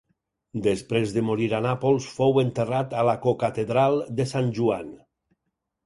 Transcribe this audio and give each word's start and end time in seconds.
Després 0.67 1.13
de 1.17 1.23
morir 1.27 1.49
a 1.59 1.59
Nàpols 1.67 2.09
fou 2.15 2.41
enterrat 2.45 2.99
a 3.03 3.07
la 3.11 3.17
cocatedral 3.29 4.05
de 4.21 4.31
Sant 4.37 4.53
Joan. 4.61 4.95